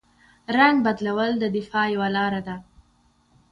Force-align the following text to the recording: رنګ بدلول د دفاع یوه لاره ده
رنګ 0.57 0.75
بدلول 0.85 1.31
د 1.39 1.43
دفاع 1.57 1.85
یوه 1.95 2.09
لاره 2.15 2.41
ده 2.47 2.55